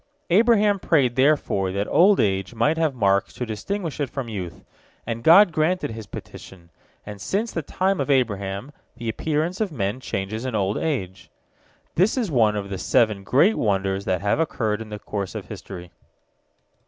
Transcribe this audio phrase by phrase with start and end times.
[0.31, 4.63] Abraham prayed therefore that old age might have marks to distinguish it from youth,
[5.05, 6.71] and God granted his petition,
[7.05, 11.29] and since the time of Abraham the appearance of men changes in old age.
[11.93, 15.49] This is one of the seven great wonders that have occurred in the course of
[15.49, 15.91] history.